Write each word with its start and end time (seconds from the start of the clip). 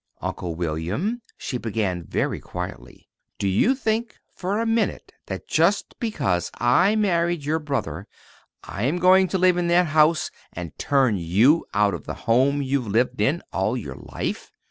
"Uncle 0.19 0.55
William," 0.55 1.21
she 1.37 1.59
began 1.59 2.01
very 2.03 2.39
quietly, 2.39 3.07
"do 3.37 3.47
you 3.47 3.75
think 3.75 4.15
for 4.33 4.59
a 4.59 4.65
minute 4.65 5.11
that 5.27 5.47
just 5.47 5.93
because 5.99 6.49
I 6.57 6.95
married 6.95 7.45
your 7.45 7.59
brother 7.59 8.07
I 8.63 8.85
am 8.85 8.97
going 8.97 9.27
to 9.27 9.37
live 9.37 9.57
in 9.57 9.67
that 9.67 9.85
house 9.85 10.31
and 10.53 10.75
turn 10.79 11.17
you 11.17 11.67
out 11.75 11.93
of 11.93 12.05
the 12.05 12.15
home 12.25 12.63
you've 12.63 12.87
lived 12.87 13.21
in 13.21 13.43
all 13.53 13.77
your 13.77 13.93
life?" 13.93 14.49